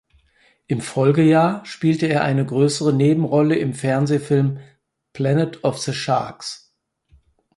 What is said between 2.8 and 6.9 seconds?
Nebenrolle im Fernsehfilm "Planet of the Sharks".